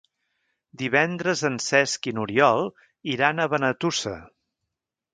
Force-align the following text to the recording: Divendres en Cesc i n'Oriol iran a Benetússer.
Divendres 0.81 1.43
en 1.51 1.59
Cesc 1.67 2.11
i 2.13 2.15
n'Oriol 2.21 2.67
iran 3.17 3.39
a 3.39 3.49
Benetússer. 3.55 4.19